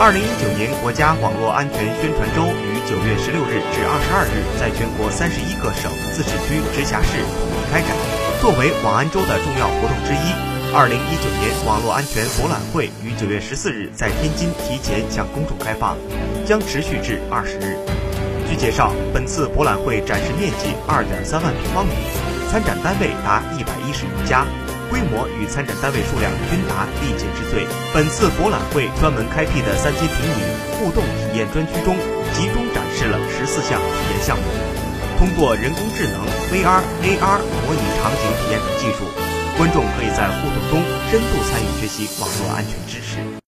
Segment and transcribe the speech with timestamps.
[0.00, 7.92] 二零一九年国家网络安全宣传周于九月十六日至二十二日在全国三十一个省、自治区、直辖市统一开展。
[8.40, 10.32] 作为网安周的重要活动之一，
[10.72, 15.98] 二零一九年网络安全博览会于九月十四日在天津提前向公众开放，
[16.48, 17.76] 将持续至二十日。
[18.48, 21.92] 据介绍，本次博览会展示面积二点三万平方米，
[22.48, 24.48] 参展单位达一百一十余家。
[24.88, 27.29] 规模与参展单位数量均达历届。
[27.92, 30.42] 本次博览会专门开辟的三阶平米
[30.78, 31.96] 互动体验专区中，
[32.32, 34.44] 集中展示了十四项体验项目。
[35.18, 39.04] 通过人工智能、VR、AR 模拟场景体验等技术，
[39.58, 43.18] 观众可以在互动中深度参与学习网络安全知识。